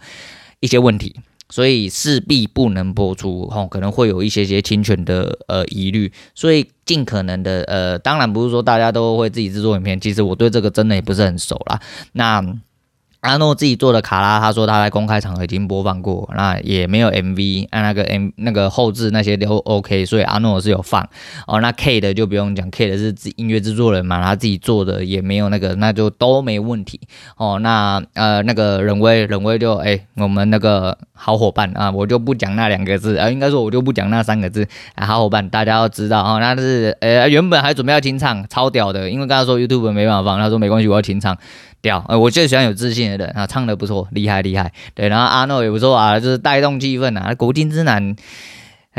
[0.60, 1.16] 一些问题。
[1.50, 11.80] 所以势必不能播出，吼，可能会有一些些侵权的呃疑虑，所以尽可能的呃，当然不是说大家都会自己制作影片，其实我对这个真的也不是很熟啦，
[12.14, 12.60] 那。
[13.22, 21.06] 阿诺自己做的卡拉，他说他在公开场合已经播放过，那也没有 MV，按那个 M 那个后置那些都 OK，所以阿诺是有放
[21.46, 21.60] 哦。
[21.60, 26.98] 那 K 的就不用讲，K 的是自音乐制作人嘛，他自己做的也没有那个，那就都没问题
[27.36, 27.60] 哦。
[27.60, 41.38] 那呃那个人威，人威就哎、我们那个好伙伴啊，我就不讲那两个字啊，应该说我就不讲那三个字啊，好伙伴大家要知道啊、哦，那是呃、原本还准备要清唱，超屌的，因为刚才说 YouTube 没办法放，他说没关系，我要清唱。
[41.82, 48.15] 屌，呃，我最喜欢有自信的人啊，唱的不错，厉害厉害，对，然后阿诺也不错啊，就是带动气氛啊，国金之男。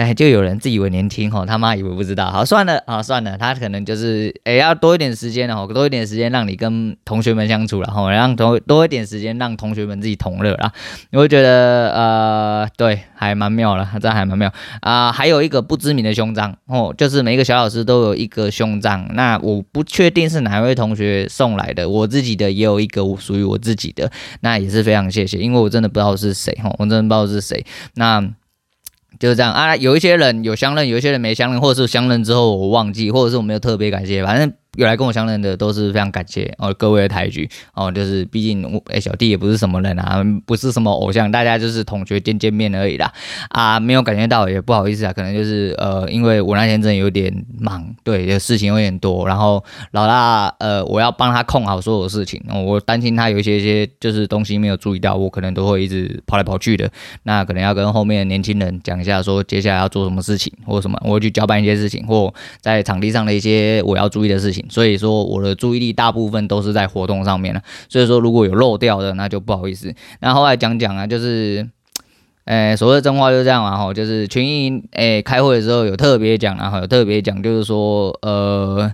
[0.00, 2.30] 哎，就有人自以为年轻吼，他妈以为不知道。
[2.30, 10.72] 好，算了啊，算了，他可能就是哎，要多一点时间哦，多一点时间让你跟同学们相处了，吼，让多多一点时间让同学们自己同乐啦。
[11.10, 24.10] 你会觉得呃，对，还蛮妙了，这还蛮妙啊、还有一个不知名的胸章哦，就是每一个小老师都有一个胸章，那我不确定是哪位同学送来的，我自己的也有一个属于我自己的，
[24.40, 27.62] 那也是非常谢谢，因为我真的不知道是谁哈，我真的不知道是谁，
[27.96, 28.26] 那。
[29.20, 34.52] 就是这样啊，有一些人有相认，有一些人没相认，或者是相认之后我忘记，或者是我没有特别感谢，反正。
[34.76, 37.48] 有来跟我相认的都是非常感谢哦，各位的抬举。
[37.74, 43.12] 哦，就是毕竟我哎、小弟也不是什么人啊，不是什么偶像，大家就是同学见见面而已啦。
[43.48, 56.88] 啊，没有感觉到也不好意思啊，可能就是呃，因为我那天真的有点忙，对，事情有点多，然后老大呃，我要帮他控好所有事情，我担心他有一些些就是东西没有注意到，我可能都会一直跑来跑去的，
[57.24, 64.59] 那可能要跟后面的年轻人讲一下，说接下来要做什么事情或什么，我去交办一些事情，或在场地上的一些我要注意的事情。
[64.68, 69.94] 所以说我的注意力大部分都是在活动上面了，所以说如果有漏掉的，那就不好意思。
[70.20, 71.66] 那后来讲讲啊，就是，
[72.44, 78.92] 诶，所谓真话就这样啊，哈，就是群英诶开会的时候有特别讲，然后有特别讲，就是说，呃，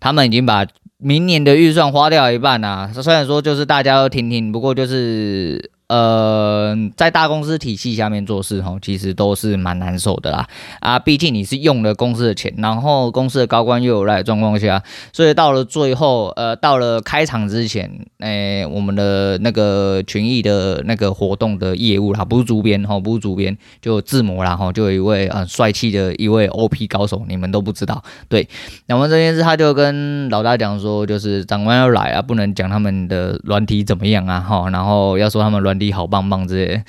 [0.00, 0.66] 他们已经把
[0.98, 5.70] 明年的预算花掉一半啊，虽然说就是大家都听听，不过就是。
[5.88, 10.46] 呃，在大公司体系下面做事吼，其实都是蛮难受的啦。
[10.80, 14.82] 啊，毕竟你是用了公司的钱，然后公司的高官又有来的状况下，
[15.14, 28.04] 所以到了最后，呃，到了开场之前，诶、我们的那个群益的那个活动的业务啦，不是主编哈，不是主编，就自模啦吼，就有一位很帅气的一位 OP 高手，你们都不知道。
[28.28, 28.46] 对，
[28.88, 35.77] 那么这件事他就跟老大讲说，就是长官要来啊，不能讲他们的软体怎么样啊，哈，然后要说他们软。
[35.78, 36.82] 你好棒棒之类，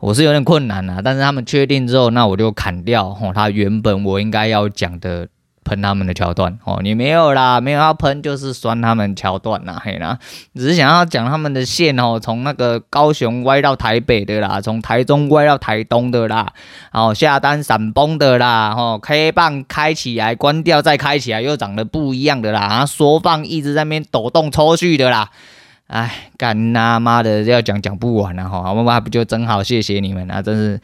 [0.00, 1.00] 我是有点困难啊。
[1.02, 5.28] 但是他们确定之后，那我就砍掉吼，他原本我应该要讲的
[5.64, 10.18] 喷他们的桥段哦，你没有啦，没有要喷就是酸他们桥段啦，嘿啦，
[10.54, 16.54] 只是想要讲他们的线哦，从那个高雄歪到台北的啦，从台中歪到台东的啦，
[16.90, 25.28] 然后下单闪崩的啦，吼，K 棒开起来关掉再开起来又长得不一样的啦，然后缩放一直在那边抖动抽蓄的啦。
[25.88, 28.72] 哎，干他妈的要讲讲不完了哈！
[28.72, 30.42] 我妈不就真好，谢谢你们啊！
[30.42, 30.78] 真是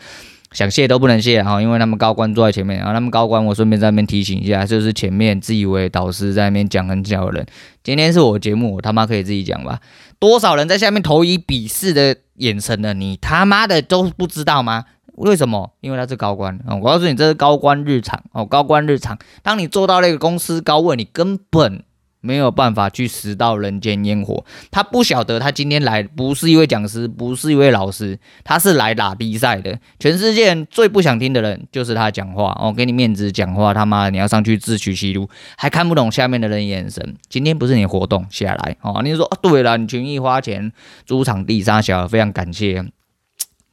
[0.53, 7.47] 想谢都不能谢哈，因为他们高官坐在前面，然后他们高官我顺便在那边提醒一下，就是前面自以为导师在那边讲很小的人，
[7.83, 9.79] 今天是我节目，我他妈可以自己讲吧？
[10.19, 12.95] 多少人在下面投以鄙视的眼神呢？
[12.95, 14.87] 你他妈的都不知道吗？
[15.17, 15.71] 为什么？
[15.83, 16.75] 因为他是高官啊！
[16.77, 19.19] 我告诉你，这是高官日常哦，高官日常。
[19.43, 21.85] 当你做到那个公司高位，你根本
[22.25, 24.45] 没有办法去食到人间烟火。
[24.71, 29.79] 他不晓得，他今天来不是一位讲师，不是一位老师，他是来打比赛的。
[30.01, 37.15] 全世界最不想听的人就是他讲话哦，给你面子讲话，他妈的你要上去自取其辱，还看不懂下面的人眼神。
[37.29, 40.73] 今天不是你活动下来哦，你说，对了，你群益花钱
[41.05, 42.85] 租场地杀小，非常感谢，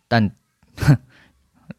[0.07, 0.29] 但
[0.75, 0.97] 哼。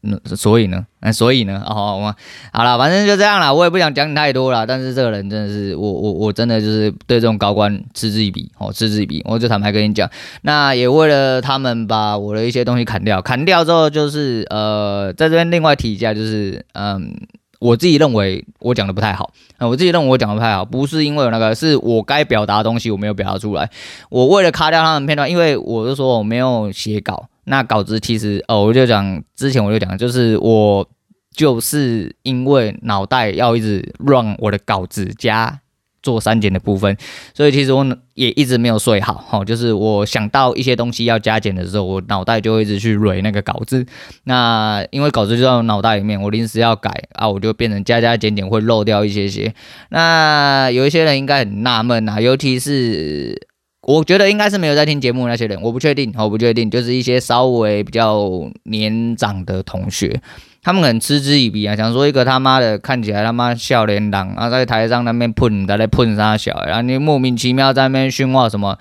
[0.01, 0.85] 那所以呢？
[1.01, 1.61] 那所以呢？
[1.65, 2.15] 哦，我
[2.51, 3.53] 好了，反正就这样了。
[3.53, 4.65] 我也不想讲你太多了。
[4.65, 9.21] 但是这个人真的是我，我，我真的就是对这种高官嗤之以鼻，哦，嗤之以鼻。
[9.25, 10.09] 我就坦白跟你讲，
[10.43, 17.13] 那也为了他们把我的一些东西砍掉，砍掉之后就是呃，在这边另外提一下，就是嗯，
[17.63, 23.69] 我自己认为我讲的不太好，呃，我自己认为我讲的不太好，不是因为有那个，是我该表达的东西我没有表达出来。
[24.09, 27.29] 我为了卡掉他们片段，因为我就说我没有写稿。
[27.45, 30.85] 那稿子其实哦，我就讲之前我就讲，就是我
[31.33, 35.61] 就是因为脑袋要一直 run 我的稿子加
[36.03, 36.95] 做删减的部分，
[37.33, 39.43] 所以其实我也一直没有睡好哈。
[39.43, 43.83] 就是我想到一些东西要加减的时候，我脑袋就会一直去蕊那个稿子。
[44.25, 49.53] 那因为稿子就在我脑袋里面，我临时要改啊，我就变成加加减减会漏掉一些些。
[49.89, 53.47] 那有一些人应该很纳闷啊，尤其是。
[53.85, 58.31] 我觉得应该是没有在听节目那些人，我不确定，我不确定，就是一些稍微比较
[58.63, 60.21] 年长的同学，
[60.63, 68.77] 他们很嗤之以鼻啊，想说一个他妈的看起来他妈少年郎啊，在台上那边喷，在那喷啥小，然后你莫名其妙在那边训话什么。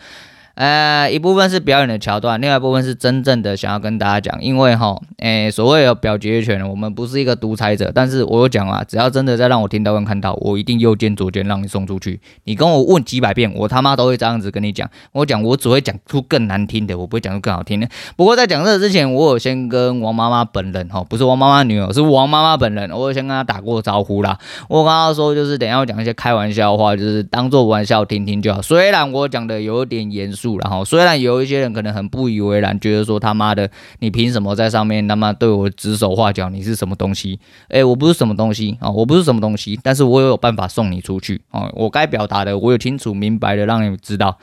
[0.55, 12.21] 呃，一部分是表演的桥段，另外一部分是真正的想要跟大家讲，因为哈，诶，所谓有表决权，我们不是一个独裁者，但是我有讲啊，只要真的再让我听到跟看到，我一定右肩左肩让你送出去。
[12.45, 14.87] 你跟我问几百遍，我他妈都会这样子跟你讲。
[15.13, 17.89] 我讲，我只会讲出更难听的，我不会讲出更好听的。
[18.15, 24.39] 不过在讲这之前，我有先跟王妈妈本人哈，不是王妈妈女儿，是王妈妈本人，我有先跟她打过招呼啦。
[24.69, 28.61] 我跟她说，就是等下我讲一些开玩笑话，就是当做玩笑听听就好。
[28.61, 30.42] 虽然我讲的有点严肃。
[30.43, 36.51] 住然后，虽然有一些人可能很不以为然，觉得说他妈的，你凭什么在上面他妈对我指手画脚？
[36.51, 37.39] 你是什么东西？
[37.69, 44.37] 诶，我不是什么东西啊，我不是什么东西，但是我有办法送你出去啊，我该表达的，我有清楚明白的让你知道，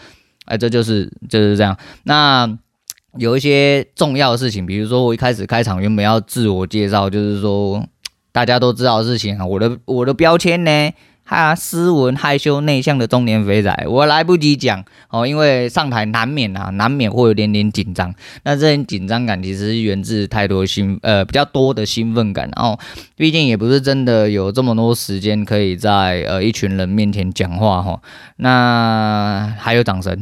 [0.46, 1.78] 哎，这就是就是这样。
[2.04, 2.50] 那
[3.18, 7.86] 有一些重要的事情，比如说我一开始开场原本要自我介绍，就是说
[8.32, 10.92] 大家都知道的事情啊，我的我的标签呢？
[11.30, 18.12] 他斯文害羞内向的中年肥仔，我来不及讲哦，因为上台难免啊，难免会有点点紧张。
[18.44, 22.80] 那这种紧张感其实源自太多兴呃比较多的兴奋感，然后
[23.15, 28.00] 毕竟也不是真的有这么多时间可以在呃一群人面前讲话哈。
[28.38, 30.18] 那还有掌声，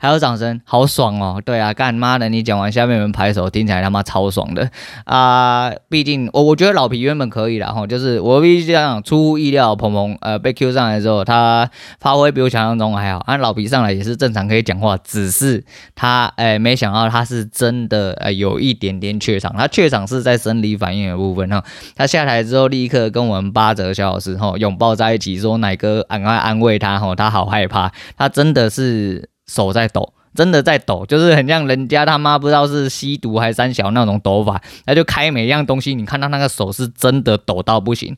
[0.00, 1.40] 还有掌声，好爽哦！
[1.42, 4.68] 对啊，干妈的，你讲完下面有人拍手，听起来他妈超爽的
[5.04, 5.72] 啊！
[5.88, 10.18] 毕竟我我觉得老皮原本可以了哈，就是我必须这样出乎意料捧。
[10.20, 13.20] 呃，被 Q 上来之后，他发挥比我想象中还好。
[13.20, 19.54] 按老皮上来也是正常可以讲话，只是他哎，没想到他是真的呃有一点点怯场。
[19.56, 21.64] 他怯场是在生理反应的部分哈。
[21.96, 30.12] 他下台之后立刻跟我们八折小老师哈拥抱在一起，说奶哥赶快安慰他哈，他好害怕，他真的是手在抖。
[30.34, 38.16] 真的在抖，就是很像人家他妈不知道是吸毒还是三小那种抖法，那就开每一样东西，你看到那个手是真的抖到不行。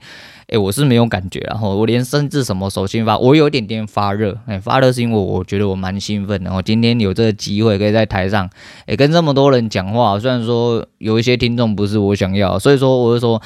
[0.49, 4.39] 诶、我是没有感觉，然后我连甚至什么手心发，我有点点发热。
[4.47, 8.49] 诶、发热是因为我觉得我蛮兴奋，然后今天有这个机会可以在台上，
[8.87, 13.43] 诶、跟这么多人讲话，虽然说有一些听众不是我想要，所以说我就说。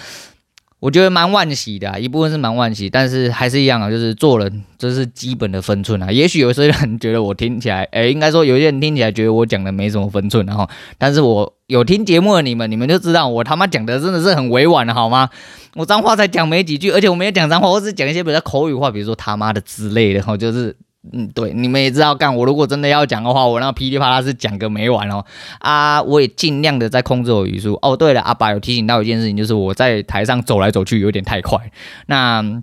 [0.81, 6.11] 我觉得蛮惋惜的，一部分是蛮惋惜，但是还是一样啊，就是做人这是基本的分寸啊。
[6.11, 10.67] 也许有些人觉得我听起来，诶，应该说有些人听起来觉得我讲的没什么分寸，然后，
[10.97, 15.29] 但是我有听节目的你们，你们就知道我他妈讲的真的是很委婉的，好吗？
[15.75, 20.75] 我脏话才讲没几句，而且我没有讲脏话，我只讲一些比较口语化，比如说他妈的之类的，然后，就是。
[21.13, 25.25] 嗯，对，你们也知道，干我如果真的要讲的话，我那噼里啪啦是讲个没完哦。
[25.59, 27.79] 啊，我也尽量的在控制我语速。
[27.83, 31.59] 哦，对了，阿爸有提醒到一件事情，就是我在台上走来走去有点太快。
[32.07, 32.63] 那。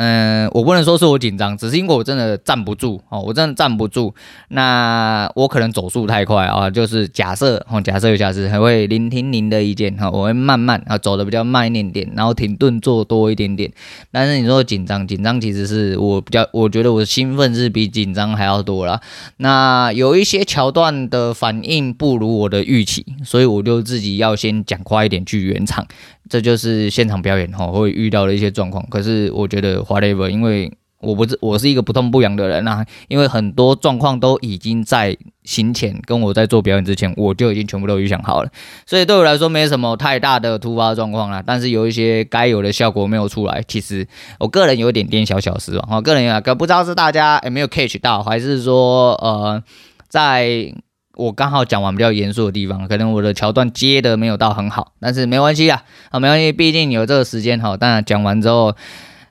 [0.00, 4.14] 嗯，我不能说是我紧张，只是因为我真的站不住哦，我真的站不住。
[4.50, 13.72] 那我可能走速太快啊，就是假设哦，假设有假设还会聆听您的意见哈，我会慢慢啊走得比较慢一点点，然后停顿做多一点点。
[14.12, 19.00] 但是你说紧张，紧张其实是我比较，我觉得我兴奋是比紧张还要多啦。
[19.38, 25.84] 那有一些桥段的反应不如我的预期，所以我就自己要先讲快一点去圆场。
[26.28, 38.50] 这就是现场表演哈会遇到的一些状况，可是我觉得 whatever，因为我不是，我是一个不痛不痒的人啊，因为很多状况都已经在行前跟我在做表演之前，我就已经全部都预想好了，
[38.84, 41.40] 所以对我来说没什么太大的突发状况啦。
[41.46, 44.06] 但是有一些该有的效果没有出来，其实
[44.40, 45.88] 我个人有点点小小失望。
[45.88, 49.62] 哈个人啊，可不知道是大家有没有 catch 到，还是说呃，
[50.08, 50.74] 在
[51.18, 57.76] 我刚好讲完比较严肃的地方，可能我的桥段接的没有到很好，但是没关系啦，啊，没关系，毕竟有这个时间哈。
[57.76, 58.74] 当然讲完之后。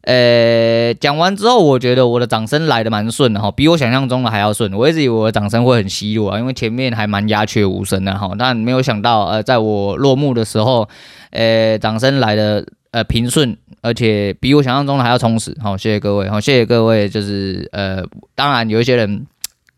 [0.10, 4.74] 呃，讲完之后，我觉得我的掌声来的蛮顺的哈，比我想象中的还要顺。
[4.74, 10.88] 我一直以为我的掌声会很稀弱啊，因为前面还蛮鸦雀无声的哈，但没有想到，呃，在我落幕的时候，
[11.32, 15.54] 呃，掌声来的呃平顺，而且比我想象中的还要充实。
[15.62, 17.10] 好，谢谢各位，好，谢谢各位。
[17.10, 18.02] 就是呃，
[18.34, 19.26] 当然有一些人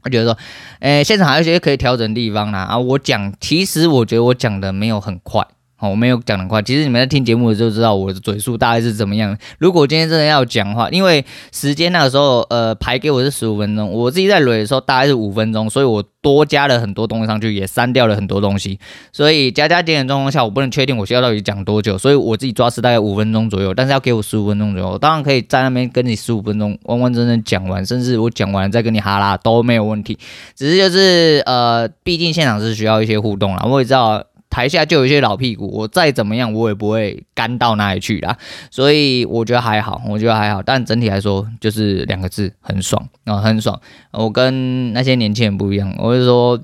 [0.04, 0.38] 我觉得说，
[0.80, 2.78] 呃，现场还有一些可以调整的地方啦啊。
[2.78, 5.46] 我讲，其实我觉得我讲的没有很快。
[5.82, 6.62] 好，我没有讲的快。
[6.62, 9.38] 其实你们在听节目的时候就知道我的嘴速大概是怎么样。
[9.60, 18.78] 如果今天真的要讲话，因为时间那个时候，呃，排给我是十五分钟，我自己在捋的时候大概是五分钟，所以我多加了很多东西上去，也删掉了很多东西。
[19.14, 23.74] 所以加加减减状况下，我不能确定我需要到底讲多久，所以我自己抓是大概五分钟左右。
[23.74, 30.18] 但是要给我十五分钟左右，当然可以在那边跟你十五分钟完完整整讲完，甚至我讲完再跟你哈拉都没有问题。
[30.58, 34.22] 只是就是呃，毕竟现场是需要一些互动啦，我也知道。
[34.50, 38.36] 台下就有一些老屁股，我再怎么样我也不会干到哪里去啦，
[38.72, 40.64] 所以我觉得还好，我觉得还好。
[40.64, 43.80] 但整体来说，就是两个字，很爽啊，很爽。
[44.12, 46.60] 我跟那些年轻人不一样，我是说，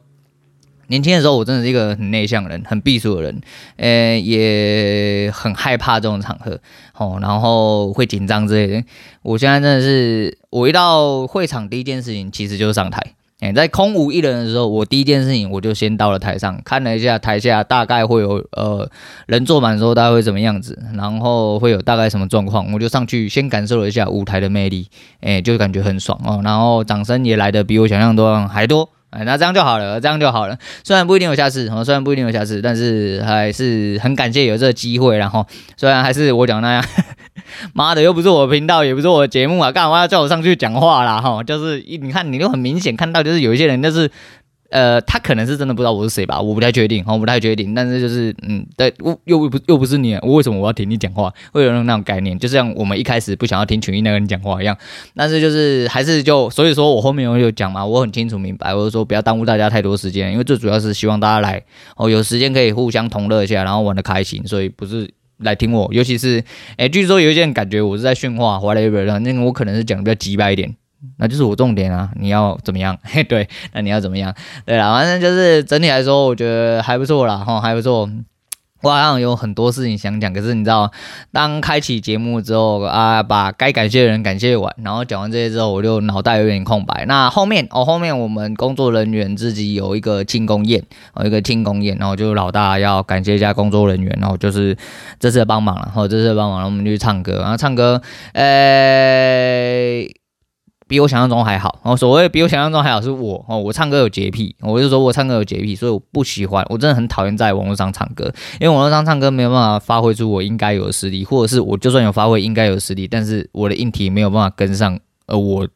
[0.87, 3.41] 年轻的时候我真的是一个很内向的人，很避暑的人，
[3.77, 6.59] 呃，也很害怕这种场合，
[6.97, 8.83] 哦，然后会紧张之类的。
[9.21, 13.14] 我现在真的是，我一到会场第一件事情其实就是上台。
[13.53, 18.89] 在空无一人的时候，我第一件事情我就先到了台上，看了一下台下大概会有呃
[19.27, 24.87] 人坐满的时候大概会怎么样子，然后会有大概什么状况，我就上去先感受了一下舞台的魅力，
[25.21, 28.89] 哎，就感觉很爽哦，然后掌声也来的比我想象中还多。
[29.11, 30.57] 哎，那这样就好了，这样就好了。
[30.83, 35.17] 虽然不一定有下次，虽然不一定有下次，但是还是很感谢有这个机会。
[35.17, 35.45] 然后，
[35.77, 36.85] 虽然还是我讲那样，
[37.73, 41.21] 妈的，又不是我频道，也不是我节目啊，干嘛要叫我上去讲话啦？
[41.21, 44.09] 哈，就是一你看，你就很明显看到，就是有一些人就是。
[44.75, 47.73] 呃，他可能是真的不知道我是谁吧，我不太确定，我不太确定。
[47.73, 51.33] 但是就是，嗯，对，我又不又不是你，我为什么我要听你讲话？
[51.53, 54.77] 会有那种概念，就像我们一开始不想要听群英那个人讲话一样。
[55.15, 61.63] 但是就是还是就，所以说我后面我有讲嘛，我很清楚明白，我就说不要耽误大家太多时间，因为最主要是希望大家来
[61.95, 64.45] 哦，有时间可以互相同乐一下，然后玩的开心。
[64.45, 66.43] 所以不是来听我，尤其是，
[66.75, 70.75] 哎，据说有一些人感觉我是在训话，whatever，那个我可能是讲的比较直白一点。
[71.17, 72.09] 那就是我重点啊！
[72.15, 72.97] 你要怎么样？
[73.03, 74.33] 嘿，对，那你要怎么样？
[74.65, 78.09] 对啦，反正就是整体来说，我觉得还不错啦，哈，还不错。
[78.81, 80.91] 我好像有很多事情想讲，可是你知道，
[81.31, 87.03] 当开启节目之后啊，把该感谢的人感谢完，然后讲完这些之后，我就脑袋有点空白。
[87.07, 90.83] 那后面哦，后面我们工作人员自己有一个庆功宴，
[91.19, 94.77] 有一个庆功宴，然后就老大要感谢一下工作人员，然后就是
[95.19, 97.99] 这次的帮忙了，然后这次的帮忙，然后我们就去唱歌，然后唱歌，
[98.33, 100.24] 呃、欸。
[100.87, 108.25] 比我想象中还好，哦，所谓比我想象中还好是我哦，我唱歌有洁癖，我就说我唱歌有洁癖，所以我不喜欢，我真的很讨厌在网络上唱歌，
[108.59, 115.67] 因为网络上唱歌没有办法发挥出我应该有的实力，或者是我就算有发挥应该有实力，但是我的硬体没有办法跟上，而我。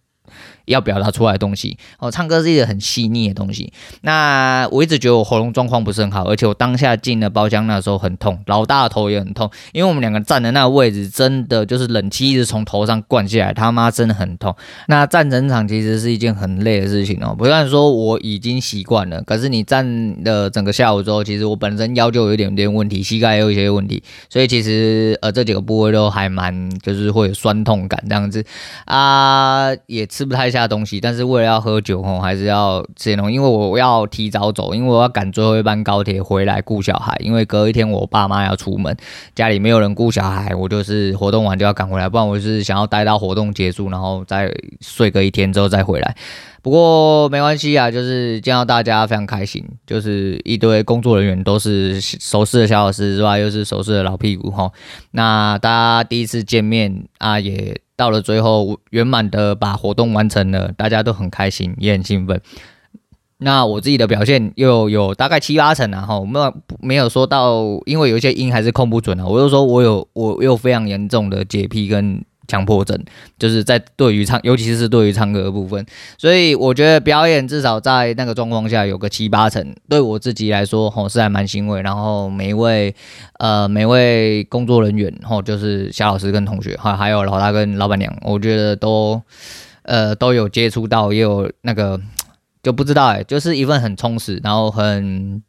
[0.70, 3.74] 要表达出来的东西哦，唱歌是一个很细腻的东西。
[4.02, 14.56] 那我一直觉得我喉咙状况不是很好，而且我当下进了包厢那时候很痛，老大头也很痛，因为我们两个站的那个位置真的就是冷气一直从头上灌下来，他妈真的很痛。
[14.88, 28.46] 那站整场其实是一件很累的事情哦，不然说我已经习惯了，可是你站了整个下午之后，其实我本身腰就有一点点问题，膝盖也有一些问题，所以其实呃这几个部位都还蛮就是会有酸痛感这样子
[28.86, 30.59] 啊，也吃不太下。
[30.68, 38.96] 东西，但是为了要喝酒吼，还是要吃点东西，因为我要提早走，因为我要赶最后一班高铁回来顾小孩，因为隔一天我爸妈要出门，
[39.36, 46.16] 家里没有人顾小孩，我就是活动完就要赶回来，不然我是想要待到活动结束，然后再睡个一天之后再回来。
[46.62, 53.38] 不过没关系啊，就是见到大家非常开心，就是一堆工作人员都是熟识的小老师是吧？
[53.38, 54.74] 又是熟识的老屁股吼，
[55.12, 57.80] 那大家第一次见面啊也。
[58.00, 62.40] 到了最后，圆满的把活动完成了，大家都很开心，也很兴奋。
[63.40, 69.28] 那我自己的表现又有大概七八成啊，哈，没有没有说到，因为有一些音还是控不准啊。
[69.28, 73.00] 我就说我有我有非常严重的洁癖跟强迫症，
[73.38, 75.86] 就是在对于唱，尤其是对于唱歌的部分。
[76.18, 81.82] 所以我觉得表演至少在那个状况下有个七八成，对我自己来说，吼是还蛮欣慰。
[81.82, 82.94] 然后每一位
[83.38, 89.22] 呃每位工作人员，吼就是夏老师跟同学，还还有老大跟老板娘，我觉得都
[89.84, 92.02] 呃都有接触到，也有那个
[92.64, 95.42] 就不知道哎、就是一份很充实，然后很。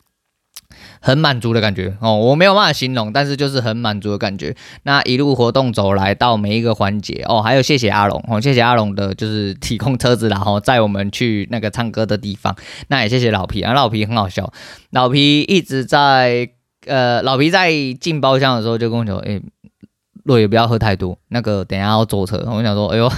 [1.01, 4.55] 很满足的感觉哦，我没有办法形容，但是就是很满足的感觉。
[4.83, 12.55] 那一路活动走来到每一个环节哦，还有谢谢阿龙哦，谢谢阿龙的就是提供车子然后载我们去那个唱歌的地方。
[12.89, 14.53] 那也谢谢老皮啊，老皮很好笑，
[14.91, 16.51] 老皮一直在
[16.87, 19.41] 呃，老皮在进包厢的时候就跟我讲，哎，
[20.25, 22.37] 若也不要喝太多，那个等下要坐车。
[22.47, 23.11] 我想说，哎呦。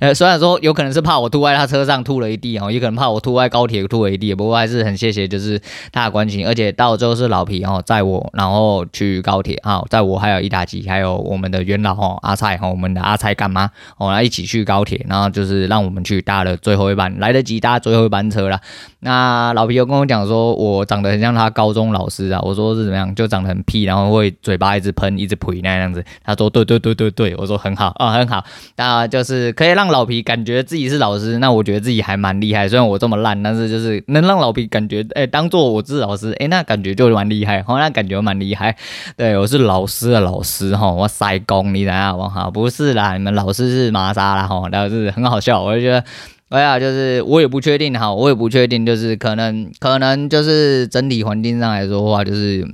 [0.00, 5.58] 呃，虽然说有可能是怕我吐在他车上吐了一地哦，也可能怕我吐在高铁吐了一地，不过还是很谢谢，就是
[5.90, 18.60] 大家关心，而且到最后是老皮哦载我，然后去高铁啊，载我还有一大吉，还有我们的元老哦阿蔡哦，我们的阿蔡干妈哦来一起去高铁，然后就是让我们去搭了最后一班，来得及搭最后一班车了。
[19.00, 28.44] 那老皮又跟我讲说，我长得很像他高中老师啊，我说是怎么样，就长得很屁，然后会嘴巴一直喷一直呸那样子，他说对对对对对，我说很好啊、很好，
[28.76, 29.48] 那就是。
[29.58, 32.68] 可以让老皮感觉自己是老师，那我觉得自己还蛮厉害。
[32.68, 38.76] 虽然我这么烂，但是就是能让老皮感觉，哎、当做我是老师，哎、那感觉就蛮厉害，好，那感觉蛮厉害。
[39.16, 46.04] 对，我是老师的老师，哈，我塞工，你等下我哈，不是啦，你们老师是玛莎啦，哈，然后是很好笑，我就觉得，
[46.48, 52.66] 哎呀，就是我也不确定，哈，我也不确定，就是可能，可能就是整体环境上来说的话，就是。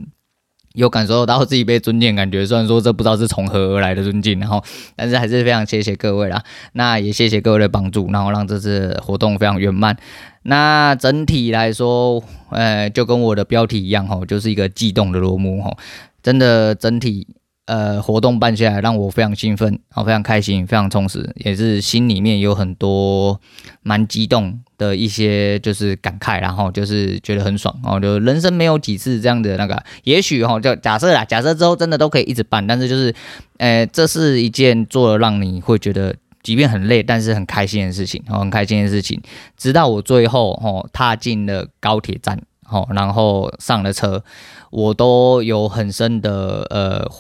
[0.75, 4.61] 有感受到自己被尊敬感觉，虽然说这不知道是从何而来的尊敬，然后，
[4.97, 6.43] 但是还是非常谢谢各位啦。
[6.73, 9.97] 那也谢谢各位的帮助，然后让这次活动非常圆满。
[10.43, 12.21] 那整体来说，
[12.51, 15.77] 呃，就跟我的标题一样哈，就是一个悸动的落幕哈，
[16.21, 17.29] 真的整体。
[17.67, 23.41] 呃，活动办下来让我非常兴奋，然后非常开心，非常充实，也是心里面有很多
[23.83, 33.15] 蛮激动的一些就是感慨，然后就是觉得很爽，然后就人生没有几次这样的那个，也许哈，就假设啦，假设之后真的都可以一直办，但是就是，
[33.57, 39.19] 呃，这是一件做了让你会觉得即便很累，但是很开心的事情，然后很开心的事情，
[39.57, 42.39] 直到我最后哦踏进了高铁站，
[42.69, 44.23] 哦，然后上了车，
[44.71, 47.11] 我都有很深的呃。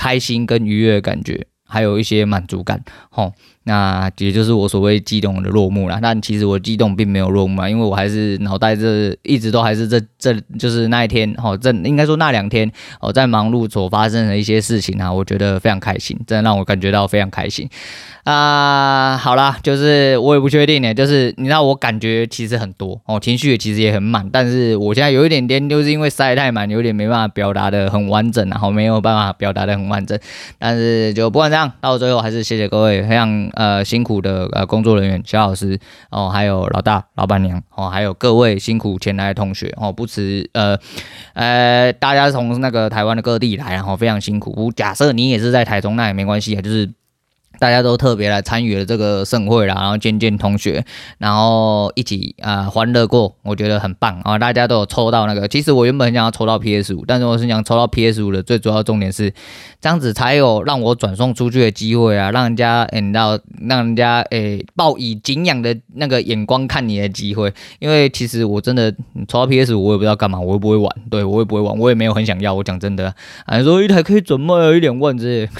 [0.00, 3.34] 开心跟愉悦的感觉，还有一些满足感，吼，
[3.70, 6.00] 那也就是我所谓激动的落幕了。
[6.02, 12.68] 但其实我激动并没有落幕啊，因为我还是脑袋这一直都还是这这就是那一天，哦，这应该说那两天，
[13.00, 17.68] 哦，在忙碌所发生的一些事情啊，我觉得非常开心，真的让我感觉到非常开心。
[18.24, 30.18] 啊、好啦，就是我也不确定呢，就是你知道我感觉其实很多哦，情绪也其实也很满，但是我现在有一点点，就是因为塞太满，有点没办法表达的很完整，然后没有办法表达的很完整，
[30.58, 35.78] 但是就不管怎样，到最后还是谢谢各位非常呃辛苦的呃工作人员、肖老师
[36.10, 40.78] 哦，还有老大、老板娘哦，还有各位辛苦前来的同学哦，不辞呃
[41.34, 44.72] 呃大家从那个台湾的各地来，然后非常辛苦。
[44.74, 46.90] 假设你也是在台中，那也没关系啊，就是。
[47.60, 50.82] 大家都特别来参与了这个盛会啦，然后见见同学，
[51.18, 54.38] 然后一起啊欢乐过，我觉得很棒啊！
[54.38, 59.30] 大家都有抽到那个，其实我原本很想要抽到 PS 五，但是我是想抽到 PS 五的最主要重点是，
[59.78, 68.90] 这样子才有让我转送出去的机会啊，让人家诶到让人家诶抱以敬仰的那个眼光看你的机会，因为其实我真的
[69.28, 75.50] 抽到 PS 五我也不知道干嘛，我也不会玩，对我也不会玩，我也没有很想要，我讲真的，啊说一台可以转卖一两万之类。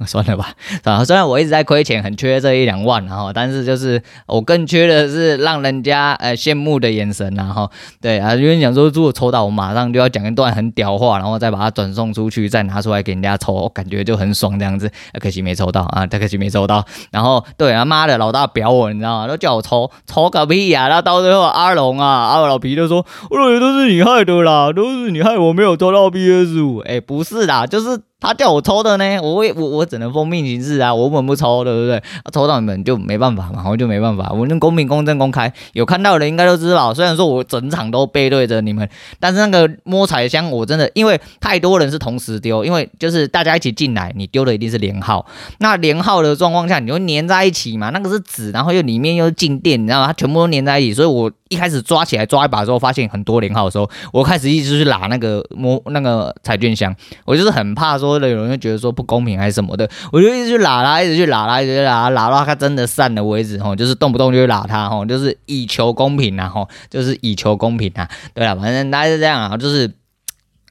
[0.06, 0.52] 算了吧，
[0.84, 7.68] 啊，虽然我一直在亏钱，很缺这一两万，然后，但是就是我更缺的是让人家呃羡慕的眼神，然后，
[8.00, 14.88] 对啊，因为讲说如果抽到，我马上就要讲一段很屌话，然后再把它转送出去，再拿出来给人家抽，我感觉就很爽这样子。
[15.20, 16.84] 可惜没抽到啊，太可惜没抽到。
[17.10, 19.26] 然后，对啊，妈的老大表我，你知道吗？
[19.26, 20.86] 都叫我抽，抽个屁呀！
[20.86, 26.78] 然后到最后阿龙啊，阿老皮就说，我认为都是你害的啦，都是你害我没有抽到 PS 五。
[26.78, 28.00] 哎，不是啦，就是。
[28.20, 32.02] 他叫我抽的呢，我我我只能奉命行事啊，我本不抽，对不对？
[32.32, 34.30] 抽到你们就没办法嘛，我就没办法。
[34.32, 36.92] 我们公平、公正、公开，有看到的人应该都知道。
[36.92, 38.88] 虽然说我整场都背对着你们，
[39.20, 45.24] 但是那个摸彩箱我真的，因为太多人是同时丢，因为就是大家一起进来，你丢的一定是连号。
[45.58, 47.90] 那连号的状况下，你会粘在一起嘛？
[47.90, 50.08] 那个是纸，然后又里面又是静电，你知道吗？
[50.08, 51.30] 它全部都粘在一起，所以我。
[51.50, 56.94] 一开始抓起来抓一把之后，发现很多连号的时候，我开始一直去拉那个摸那个彩券箱，
[57.24, 69.92] 我就是很怕说说的有人会觉得说不公平还是什么的，我就一直去拉他，一直去拉他，一直拉拉，拉到他真的散了为止吼，就是动不动就去拉他吼，就是以求公平啊吼，就是以求公平啊，对啊，反正大概是这样啊，就是。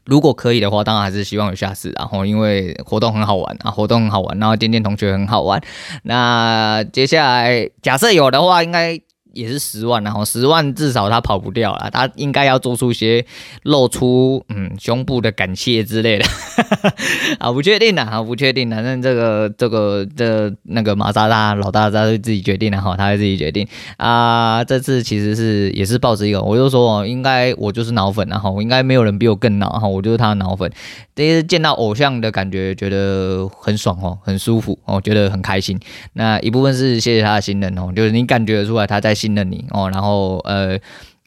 [0.10, 5.62] 如果可以的话，当然还是希望有下次，然后因为活动很好玩啊，活动很好玩，然后见见同学很好玩。
[6.04, 9.02] 那接下来假设有的话，应该。
[9.38, 13.24] 也是十万，然后十万至少他跑不掉了，他应该要做出些
[13.62, 16.26] 露出嗯胸部的感谢之类的，
[17.38, 23.68] 啊不确定的，啊不确定，反正这个这个这那个玛莎拉老大他会自己决定的哈，他会自己决定
[23.98, 24.64] 啊。
[24.64, 30.72] 这次其实是也是抱着一个，我就说哦应该我就是脑粉，然后应该没有人比我更脑哈，我就是他的脑粉。
[31.14, 35.80] 第一次见到偶像的感觉，觉得很爽哦，很舒服哦，觉得很开心。
[36.14, 39.14] 那一部分是谢谢他的信任哦，就是你感觉得出来他在。
[39.28, 40.80] 信任你哦，然后呃。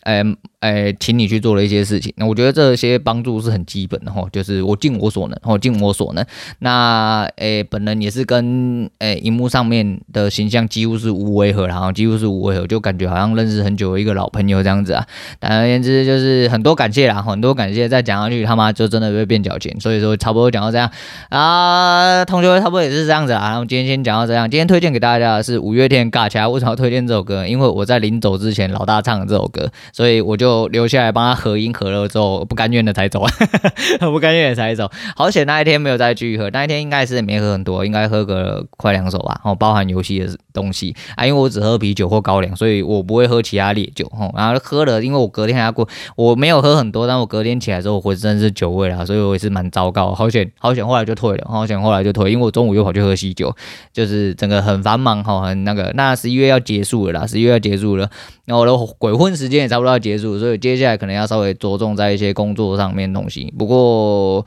[0.02, 0.24] 呃，
[0.60, 6.22] 呃，请你去做了一些事情，那我觉得这些帮助是很基本的哈，就是我尽我所能，哦，尽我所能。
[6.58, 15.06] 那，哎，本人也是跟哎荧幕上面的形象几乎是无违和，然后几乎是无违和，就感觉好像认识很久的一个老朋友这样子啊。
[15.40, 17.88] 简而言之，就是很多感谢啦，很多感谢。
[17.88, 19.74] 再讲下去，他妈就真的会变矫情。
[19.80, 20.90] 所以说，差不多讲到这样
[21.30, 23.48] 啊，同学差不多也是这样子啊。
[23.48, 27.46] 然后今天先讲到这样，今天推荐给大家的是五月天《尬起来》，为什么要推荐这首歌？
[27.46, 29.70] 因为我在临走之前，老大唱的这首歌。
[29.94, 33.24] 所以我就就留下来帮他合音合了之后，不甘愿的才走，
[34.00, 34.90] 不甘愿的才走。
[35.14, 39.40] 好险那一天没有再继续喝，那一天应该是没喝很多，应该喝个快两手吧。
[39.44, 44.10] 哦，包含游戏的东西啊，因为我只喝啤酒或高粱，所以我不会喝其他烈酒。
[44.18, 50.12] 哦，然后喝了，因为我隔天还要过，我没有喝很多，但我隔天起来之后浑身是酒味啦，所以我也是蛮糟糕。
[50.12, 51.46] 好险，好险，后来就退了。
[51.48, 53.54] 好险，后来就退，因为我中午又跑去喝喜酒，
[53.92, 55.92] 就是整个很繁忙哈，很那个。
[55.94, 58.10] 那十一月要结束了啦，十一月要结束了，
[58.46, 63.52] 然后我的鬼混时间也差不多要结束，所以接下来可能要稍微着重在一些工作上面东西。
[63.56, 64.44] 不过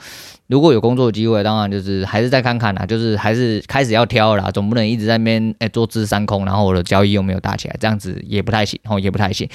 [0.47, 9.47] 如果有工作机会，当然就是还是再看看啦，就是还是开始要挑啦，总不能一直在那边哎坐吃山空，然后我的交易又没有打起来，这样子也不太行，哦也不太行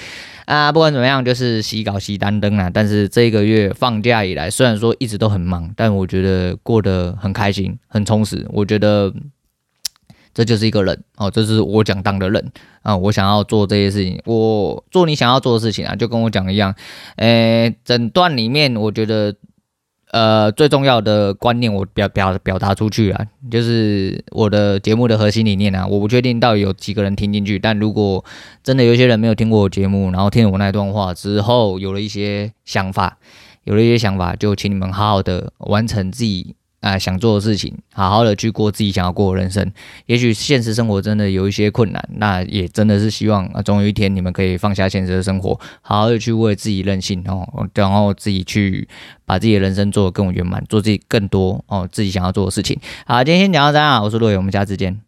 [0.47, 0.73] 啊。
[0.73, 2.71] 不管怎么样，就是洗稿洗单灯啦。
[2.73, 8.47] 但是这个月放假以来，虽然说一直都很忙，但我觉得过得很开心，很充实。
[8.51, 9.13] 我觉得。
[10.39, 16.73] 这就是一个人哦，这是我想当的人啊，我想要做这些事情，我做你想要做的事情啊，就跟我讲一样，
[17.17, 19.35] 诶，整段里面我觉得，
[20.13, 28.25] 呃，最重要的观念我表表表达出去啊，就是我的节目的核心理念啊，我不确定到底有几个人听进去，但如果
[28.63, 33.19] 真的有些人没有听过我节目，然后听了我那段话之后，有了一些想法，
[33.65, 36.55] 有了一些想法，就请你们好好的完成自己。
[36.81, 39.73] 啊、想做的事情，好好的去过自己想要过的人生。
[40.07, 48.89] 也许现实生活真的有一些困难，那也真的是希望啊，总有一天你们可以放下现实的生活，好好的去为自己任性哦，然后自己去
[49.27, 52.79] 把自己的人生做得更圆满，做自己更多哦自己想要做的事情。
[53.07, 55.08] 好，今天先讲到这样，我是陆伟，我们下次见。